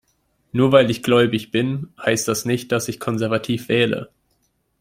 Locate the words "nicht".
2.43-2.71